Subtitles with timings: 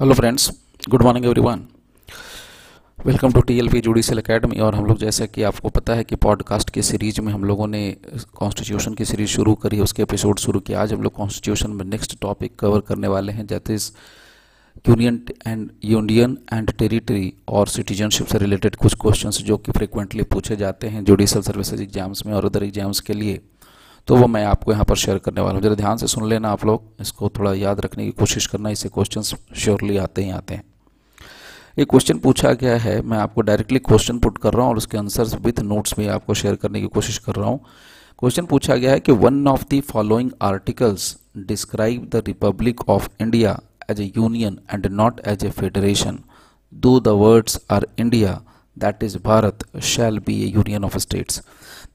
[0.00, 0.50] Hello friends
[0.90, 1.60] good morning everyone
[2.98, 6.04] welcome to T L P judicial academy और हम लोग जैसा कि आपको पता है
[6.04, 7.82] कि पॉडकास्ट की सीरीज़ में हम लोगों ने
[8.34, 12.18] कॉन्स्टिट्यूशन की सीरीज़ शुरू करी उसके एपिसोड शुरू किया आज हम लोग कॉन्स्टिट्यूशन में नेक्स्ट
[12.20, 13.90] टॉपिक कवर करने वाले हैं that is
[14.88, 20.56] union and union and territory और सिटीजनशिप से रिलेटेड कुछ क्वेश्चन जो कि फ्रिक्वेंटली पूछे
[20.56, 23.40] जाते हैं जुडिशल सर्विसेज़ एग्ज़ाम्स में और अदर एग्ज़ाम्स के लिए।
[24.08, 26.48] तो वो मैं आपको यहाँ पर शेयर करने वाला हूँ। जरा ध्यान से सुन लेना
[26.48, 30.54] आप लोग। इसको थोड़ा याद रखने की कोशिश करना। इससे क्वेश्चन श्योरली आते ही आते
[30.54, 30.62] हैं।
[31.78, 34.98] एक क्वेश्चन पूछा गया है। मैं आपको डायरेक्टली क्वेश्चन पुट कर रहा हूँ और उसके
[34.98, 37.60] आंसर्स विथ नोट्स भी आपको शेयर करने की कोशिश कर रहा हूँ।
[38.18, 43.58] क्वेश्चन पूछा गया है कि one of the following articles describe the republic of India
[43.90, 46.18] as a union and not as a federation
[46.72, 48.40] though the words are India
[48.76, 51.42] that is Bharat shall be a union of states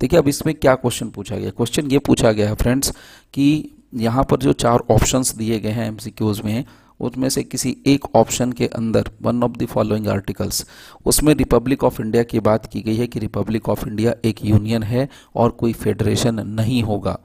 [0.02, 1.50] देखिए, अब इसमें क्या question पूछा गया?
[1.50, 2.94] Question ये पूछा गया है फ्रेंड्स
[3.34, 6.64] कि यहाँ पर जो चार ऑप्शंस दिए गए हैं एमसीक्यूज में
[7.00, 10.66] उसमें से किसी एक ऑप्शन के अंदर one of the following articles
[11.06, 14.84] उसमें रिपब्लिक ऑफ़ इंडिया की बात की गई है कि रिपब्लिक ऑफ़ इंडिया एक यूनियन
[14.84, 17.18] है और कोई फेडरेशन नहीं होगा।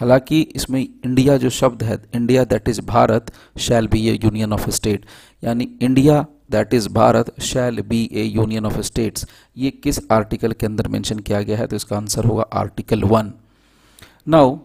[0.00, 4.68] हालाँकि इसमें इंडिया जो शब्द है India that is Bharat shall be a union of
[4.70, 5.04] state
[5.44, 10.66] यानी India that is Bharat shall be a union of states ये किस आर्टिकल के
[10.66, 11.66] अंदर मेंशन किया गया है?
[11.66, 13.32] तो इसका आंसर होगा article one
[14.28, 14.56] now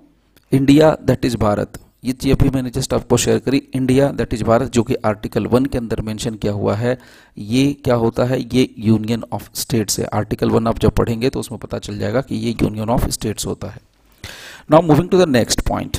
[0.52, 3.58] India that is Bharat ये चीज़ अभी मैंने जस्ट आपको शेयर करी.
[3.75, 6.97] इंडिया दैट इज़ भारत जो कि आर्टिकल वन के अंदर मेंशन किया हुआ है,
[7.38, 8.39] ये क्या होता है?
[8.55, 10.05] ये यूनियन ऑफ़ स्टेट्स है.
[10.13, 13.45] आर्टिकल वन आप जब पढ़ेंगे तो उसमें पता चल जाएगा कि ये यूनियन ऑफ़ स्टेट्स
[13.47, 13.81] होता है.
[14.71, 15.97] Now moving to the next point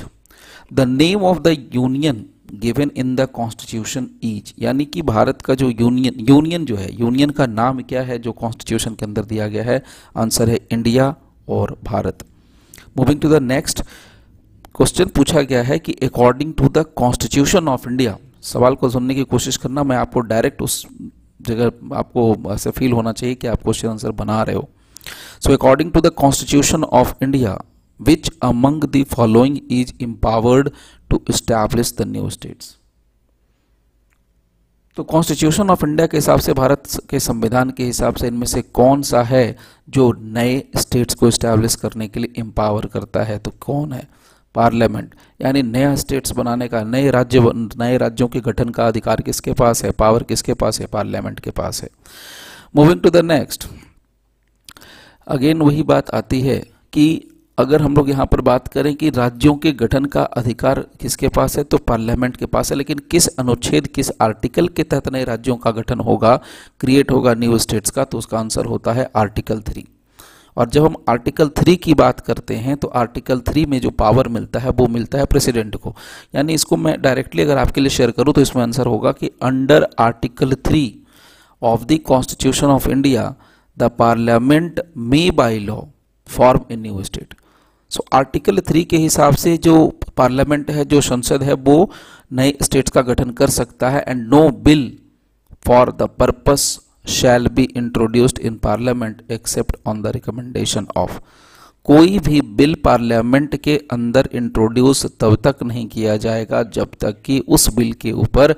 [0.73, 5.69] the name of the union given in the constitution each यानी कि भारत का जो
[5.71, 9.63] यूनियन यूनियन जो है यूनियन का नाम क्या है, जो कॉन्स्टिट्यूशन के अंदर दिया गया
[9.63, 9.83] है
[10.17, 11.13] आंसर है इंडिया
[11.49, 12.25] और Bharat.
[12.97, 13.81] Moving to the next
[14.75, 19.23] question पूछा गया है कि according to the constitution of India सवाल को सुनने की
[19.23, 20.85] कोशिश करना, मैं आपको डायरेक्ट उस
[21.41, 24.69] जगह आपको ऐसे फील होना चाहिए कि आप क्वेश्चन आंसर बना रहे हो।
[25.43, 27.59] So according to the constitution of India
[27.99, 30.69] which among the following is empowered
[31.13, 32.75] to establish the new states.
[34.95, 38.61] तो कॉन्स्टिट्यूशन ऑफ़ इंडिया के हिसाब से, भारत के संविधान के हिसाब से इनमें से
[38.61, 39.57] कौन सा है
[39.89, 43.39] जो नए स्टेट्स को इस्टेब्लिश करने के लिए एम्पावर करता है?
[43.39, 44.07] तो कौन है?
[44.55, 49.53] पार्लियामेंट यानी नया स्टेट्स बनाने का, नए राज्य नए राज्यों के गठन का अधिकार किसके
[49.53, 49.91] पास है?
[49.91, 50.85] पावर किसके पास है?
[50.85, 51.89] पार्लियामेंट के पास है।
[52.75, 53.67] Moving to the next
[55.27, 56.59] again वही बात आती है
[56.93, 57.23] कि
[57.59, 61.57] अगर हम लोग यहाँ पर बात करें कि राज्यों के गठन का अधिकार किसके पास
[61.57, 65.55] है तो पार्लियामेंट के पास है, लेकिन किस अनुच्छेद, किस आर्टिकल के तहत नए राज्यों
[65.57, 66.35] का गठन होगा
[66.79, 69.85] क्रिएट होगा न्यू स्टेट्स का तो उसका आंसर होता है आर्टिकल थ्री
[70.57, 74.27] और जब हम आर्टिकल थ्री की बात करते हैं तो आर्टिकल थ्री में जो पावर
[74.29, 75.95] मिलता है, वो मिलता है प्रेसिडेंट को।
[76.35, 79.87] यानी इसको मैं डायरेक्टली अगर आपके लिए शेयर करूँ तो इसमें आंसर होगा कि under
[79.99, 80.83] article three
[81.61, 83.33] of the constitution of India
[83.77, 85.81] the parliament may by law
[86.27, 87.33] form a new state
[87.91, 89.75] so article three के हिसाब से जो
[90.17, 91.91] पार्लियामेंट है, जो संसद है, वो
[92.33, 94.91] नए स्टेट्स का गठन कर सकता है and no bill
[95.67, 101.19] for the purpose shall be introduced in parliament except on the recommendation of
[101.85, 107.39] कोई भी बिल पार्लियामेंट के अंदर इंट्रोड्यूस तब तक नहीं किया जाएगा जब तक कि
[107.47, 108.55] उस बिल के ऊपर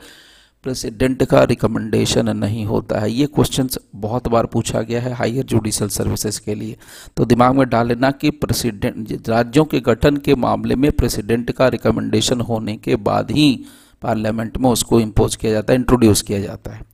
[0.64, 5.88] प्रेसिडेंट का रिकमेंडेशन नहीं होता है। ये क्वेश्चन बहुत बार पूछा गया है हायर जुडिशल
[5.90, 6.78] सर्विसेज़ के लिए।
[7.18, 11.68] तो दिमाग में डाल लेना कि प्रेसिडेंट राज्यों के गठन के मामले में प्रेसिडेंट का
[11.68, 13.66] रिकमेंडेशन होने के बाद ही
[14.02, 16.90] पार्लियामेंट में उसको इम्पोज किया जाता है इंट्रोड्यूस किया जाता है।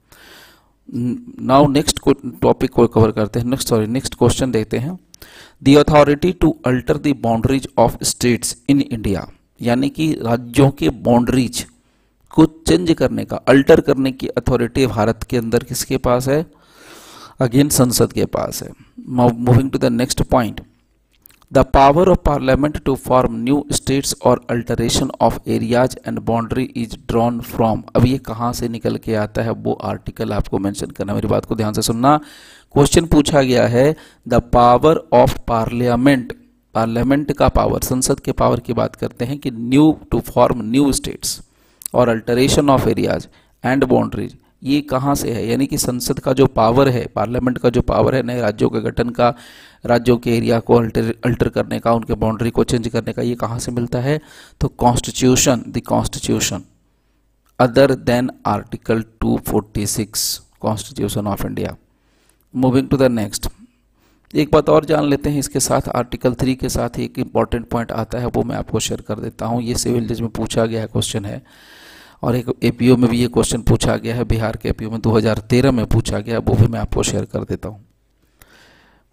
[0.89, 1.99] नाउ नेक्स्ट
[2.41, 4.97] टॉपिक को कवर करते हैं। नेक्स्ट सॉरी नेक्स्ट क्वेश्चन देखते हैं।
[5.63, 9.27] The authority to alter the boundaries of states in India
[9.61, 11.65] यानी कि राज्यों के बाउंड्रीज
[12.37, 16.45] को चेंज करने का अल्टर करने की अथॉरिटी भारत के अंदर किसके पास है?
[17.41, 18.69] अगेन संसद के पास है।
[19.09, 20.61] Moving to the next point
[21.53, 26.95] the power of parliament to form new states और alteration of areas and boundary is
[27.09, 29.51] drawn from अब ये कहाँ से निकल के आता है?
[29.51, 32.17] वो आर्टिकल आपको मेंशन करना मेरी बात को ध्यान से सुनना।
[32.73, 33.95] क्वेश्चन पूछा गया है
[34.27, 36.33] the power of parliament
[36.75, 40.91] parliament का पावर संसद के पावर की बात करते हैं कि new to form new
[40.91, 41.39] states
[41.93, 43.27] और alteration of areas
[43.65, 45.45] and boundaries ये कहाँ से है?
[45.47, 48.79] यानी कि संसद का जो पावर है पार्लियामेंट का जो पावर है, नए राज्यों के
[48.81, 49.33] गठन का,
[49.85, 53.35] राज्यों के एरिया को अल्टर अल्टर करने का, उनके बाउंड्री को चेंज करने का, ये
[53.35, 54.19] कहाँ से मिलता है?
[54.61, 56.63] तो constitution the constitution
[57.59, 61.75] other than article 246 constitution of India
[62.55, 63.47] moving to the next
[64.35, 67.91] एक बात और जान लेते हैं इसके साथ आर्टिकल थ्री के साथ एक इंपॉर्टेंट पॉइंट
[67.91, 70.85] आता है, वो मैं आपको शेयर कर देता हूँ। ये सिविल जज में पूछा गया
[70.85, 71.43] क्वेश्चन है।
[72.23, 75.71] और एक एपीओ में भी ये क्वेश्चन पूछा गया है, बिहार के एपीओ में 2013
[75.71, 77.83] में पूछा गया, वो भी मैं आपको शेयर कर देता हूँ।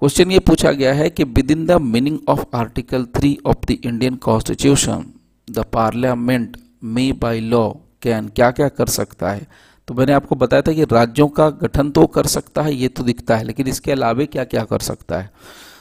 [0.03, 4.17] क्वेश्चन ये पूछा गया है कि within the meaning of article three of the Indian
[4.17, 5.05] constitution
[5.51, 7.71] the parliament may by law
[8.03, 9.47] can क्या क्या कर सकता है?
[9.89, 13.03] तो मैंने आपको बताया था कि राज्यों का गठन तो कर सकता है, ये तो
[13.03, 15.31] दिखता है, लेकिन इसके अलावे क्या क्या कर सकता है?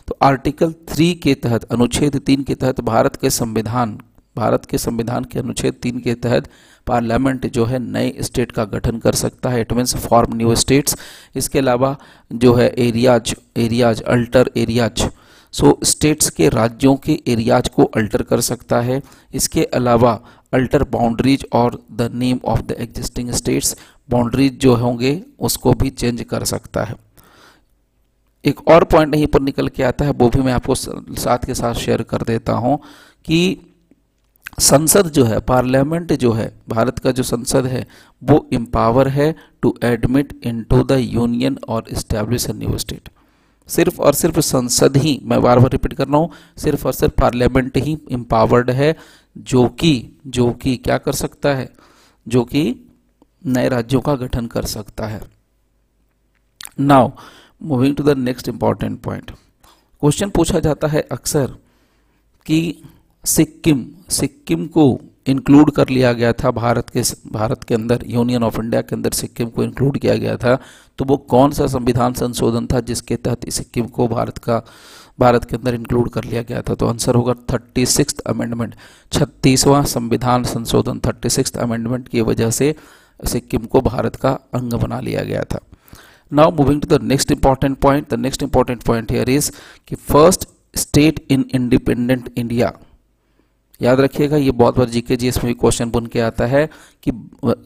[0.08, 3.98] तो आर्टिकल थ्री के तहत, अनुच्छेद तीन के तहत भारत के संविधान
[4.36, 6.50] भारत के संविधान के अनुच्छेद तीन के तहत
[6.88, 10.98] पार्लियामेंट जो है नए स्टेट का गठन कर सकता है it means form new states
[11.36, 11.96] इसके अलावा
[12.34, 15.08] जो है areas areas alter areas
[15.54, 19.02] so states के राज्यों के एरियाज़ को अल्टर कर सकता है।
[19.34, 20.20] इसके अलावा
[20.54, 23.76] अल्टर बाउंड्रीज और the name of the existing states
[24.10, 26.96] boundaries जो होंगे उसको भी चेंज कर सकता है।
[28.46, 31.54] एक और पॉइंट यहीं पर निकल के आता है, वो भी मैं आपको साथ के
[31.54, 32.78] साथ शेयर कर देता हूँ
[33.26, 33.58] कि
[34.60, 37.88] संसद जो है, पार्लियामेंट जो है, भारत का जो संसद है,
[38.24, 43.10] वो एम्पावर है to admit into the union और इस्टेब्लिश न्यू स्टेट
[43.68, 47.14] सिर्फ़ और सिर्फ़ संसद ही, मैं बार बार रिपीट कर रहा हूँ, सिर्फ़ और सिर्फ़
[47.22, 48.96] पार्लियामेंट ही एम्पावर्ड है,
[49.38, 51.74] जो कि जो कि क्या कर सकता है?
[52.28, 52.90] जो कि
[53.46, 55.22] नए राज्यों का गठन कर सकता है।
[56.80, 57.12] Now
[57.64, 59.32] moving to the next important point
[60.00, 61.56] question पूछा जाता है अक्सर
[62.46, 62.84] कि
[63.24, 68.60] सिक्किम सिक्किम को इंक्लूड कर लिया गया था, भारत के भारत के अंदर यूनियन ऑफ़
[68.60, 70.58] इंडिया के अंदर सिक्किम को इंक्लूड किया गया था।
[70.98, 74.62] तो वो कौन सा संविधान संशोधन था जिसके तहत सिक्किम को भारत का,
[75.20, 76.76] भारत के अंदर इंक्लूड कर लिया गया था?
[76.76, 78.76] तो आंसर होगा थर्टी सिक्स अमेंडमेंट
[79.12, 82.76] छत्तीसवां संविधान संशोधन थर्टी सिक्स अमेंडमेंट की वजह से
[83.20, 85.60] सिक्किम को भारत का अंग बना लिया गया था।
[86.32, 89.52] Now moving to the next important point the next important point here is
[89.88, 92.74] कि first state in independent India
[93.80, 96.66] याद रखिएगा, ये बहुत बार जीके जी, इसमें भी क्वेश्चन बन के आता है
[97.04, 97.12] कि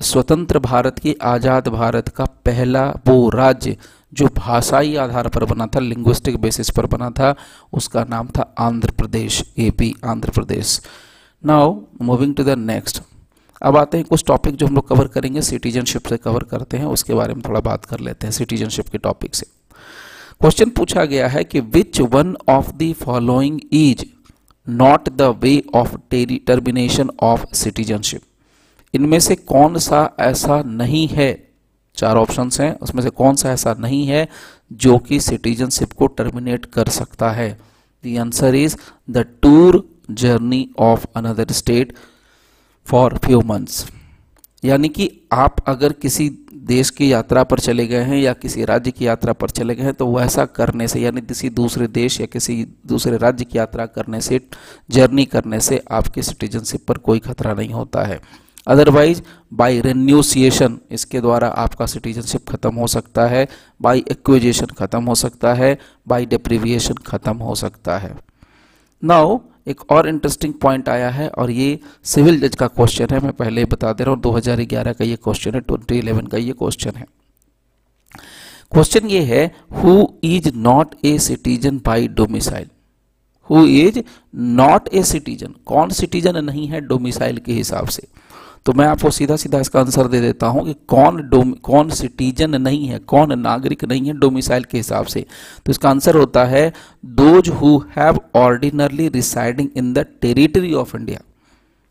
[0.04, 3.76] स्वतंत्र भारत की आज़ाद भारत का पहला वो राज्य
[4.14, 7.36] जो भाषाई आधार पर बना था लिंग्विस्टिक बेसिस पर बना था,
[7.74, 10.80] उसका नाम था Andhra Pradesh AP Andhra Pradesh.
[11.44, 13.02] Now moving to the next
[13.62, 16.86] अब आते हैं कुछ टॉपिक जो हम लोग कवर करेंगे सिटीजनशिप से कवर करते हैं,
[16.88, 19.46] उसके बारे में थोड़ा बात कर लेते हैं सिटीजनशिप के टॉपिक से।
[20.42, 24.06] क्वेश्चन पूछा गया है कि which one of the following is
[24.70, 28.22] not the way of termination of citizenship
[28.94, 31.48] इनमें से कौन सा ऐसा नहीं है?
[31.96, 34.28] चार ऑप्शंस हैं। उसमें से कौन सा ऐसा नहीं है
[34.74, 37.60] जो कि सिटीजनशिप को टर्मिनेट कर सकता है?
[38.06, 38.76] The answer is
[39.10, 41.94] the tour journey of another state
[42.86, 43.86] for few months
[44.68, 48.92] यानी कि आप अगर किसी देश की यात्रा पर चले गए हैं या किसी राज्य
[48.92, 52.26] की यात्रा पर चले गए हैं तो वैसा करने से, यानी किसी दूसरे देश या
[52.26, 54.40] किसी दूसरे राज्य की यात्रा करने से,
[54.90, 58.20] जर्नी करने से आपकी सिटीजनशिप पर कोई खतरा नहीं होता है।
[58.68, 59.22] अदरवाइज़
[59.54, 63.48] बाय रेन्यूसिएशन इसके द्वारा आपका सिटीजनशिप खत्म हो सकता है
[63.82, 65.78] बाय एक्विजेशन खत्म हो सकता है
[66.08, 68.16] बाय डिप्रीविएशन खत्म हो सकता है।
[69.04, 69.38] नाउ
[69.68, 73.62] एक और इंटरेस्टिंग पॉइंट आया है और ये सिविल जज का क्वेश्चन है, मैं पहले
[73.62, 77.06] ही बता दे रहा हूँ 2011 का ये क्वेश्चन है 2011 का ये क्वेश्चन है।
[78.72, 82.68] क्वेश्चन ये है who is not a citizen by domicile
[83.50, 84.00] who is
[84.36, 88.08] not a citizen कौन सिटीजन नहीं है डोमिसाइल के हिसाब से?
[88.68, 92.62] तो मैं आपको सीधा सीधा इसका आंसर दे देता हूँ कि कौन डोम, कौन सिटीजन
[92.62, 95.26] नहीं है, कौन नागरिक नहीं है डोमिसाइल के हिसाब से।
[95.66, 96.72] तो इसका आंसर होता है
[97.06, 101.20] those who have ordinarily residing in the territory of India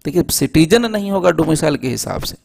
[0.05, 2.37] देखिए, सिटीजन नहीं होगा डोमिसाइल के हिसाब से।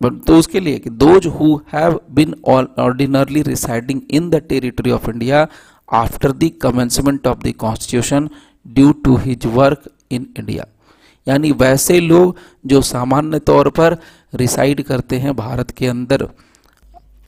[0.00, 5.46] तो उसके लिए कि those who have been ordinarily residing in the territory of India
[5.88, 8.28] after the commencement of the constitution
[8.66, 10.66] due to his work in India
[11.26, 13.96] यानी वैसे लोग जो सामान्य तौर पर
[14.34, 16.28] रिसाइड करते हैं भारत के अंदर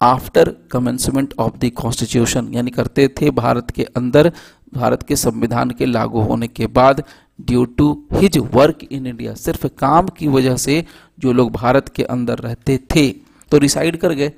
[0.03, 4.33] after commencement of the constitution यानी करते थे भारत के अंदर,
[4.75, 7.03] भारत के संविधान के लागू होने के बाद
[7.41, 10.85] due to his work in India सिर्फ़ काम की वजह से
[11.19, 13.09] जो लोग भारत के अंदर रहते थे
[13.53, 14.33] तो रिसाइड कर गए।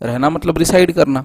[0.00, 1.24] रहना मतलब रिसाइड करना।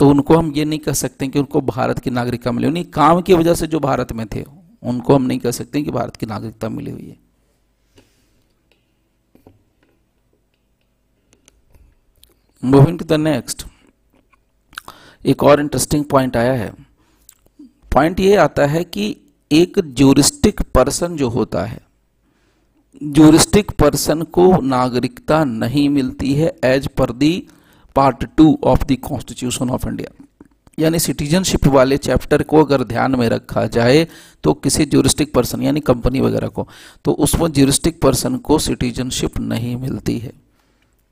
[0.00, 3.20] तो उनको हम ये नहीं कह सकते कि उनको भारत की नागरिकता मिली। नहीं, काम
[3.20, 4.44] की वजह से जो भारत में थे
[4.86, 7.18] उनको हम नहीं कह सकते कि भारत की नागरिकता मिली हुई है।
[12.62, 13.66] मूविंग टू द नेक्स्ट
[15.24, 16.70] एक और इंटरेस्टिंग पॉइंट आया है।
[17.94, 19.16] पॉइंट ये आता है कि
[19.52, 21.80] एक ज्यूरिस्टिक पर्सन जो होता है
[23.02, 27.48] ज्यूरिस्टिक पर्सन को नागरिकता नहीं मिलती है एज पर the
[27.96, 30.25] part two of the constitution of India
[30.78, 34.06] यानी सिटीजनशिप वाले चैप्टर को अगर ध्यान में रखा जाए
[34.44, 36.66] तो किसी ज्यूरिस्टिक पर्सन यानी कंपनी वगैरह को
[37.04, 40.32] तो उसमें ज्यूरिस्टिक पर्सन को सिटीजनशिप नहीं मिलती है।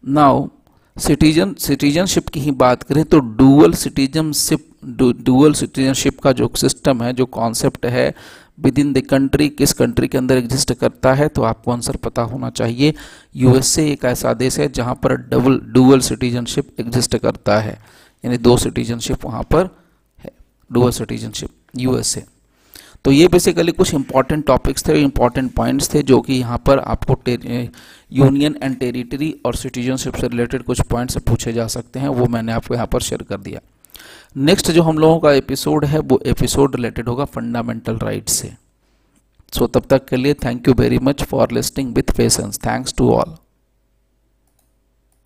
[0.04, 0.46] नाउ
[0.96, 4.66] सिटीजन सिटीजनशिप की ही बात करें तो डुअल सिटीजनशिप
[5.24, 8.14] डुअल सिटीजनशिप का जो सिस्टम है, जो कॉन्सेप्ट है
[8.60, 12.22] विद इन द कंट्री किस कंट्री के अंदर एग्जिस्ट करता है तो आपको आंसर पता
[12.22, 12.94] होना चाहिए।
[13.36, 17.78] यूएसए एक ऐसा देश है जहाँ पर डबल डुअल सिटीजनशिप एग्जिस्ट करता है।
[18.24, 19.68] यानी दो सिटीजनशिप वहाँ पर
[20.24, 20.30] है
[20.72, 22.24] डुअल सिटीजनशिप यूएसए
[23.04, 27.16] तो ये बेसिकली कुछ इंपॉर्टेंट टॉपिक्स थे इंपॉर्टेंट पॉइंट्स थे जो कि यहाँ पर आपको
[28.12, 32.52] यूनियन एंड टेरिटरी और सिटीजनशिप से रिलेटेड कुछ पॉइंट्स पूछे जा सकते हैं वो मैंने
[32.52, 33.60] आपको यहाँ पर शेयर कर दिया।
[34.36, 38.52] नेक्स्ट जो हम लोगों का एपिसोड है वो एपिसोड रिलेटेड होगा फंडामेंटल राइट से।
[39.52, 42.94] सो so, तब तक के लिए thank you very much for listening with patience thanks
[42.94, 43.36] to all